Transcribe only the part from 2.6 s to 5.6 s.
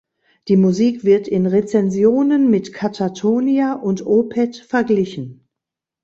Katatonia und Opeth verglichen.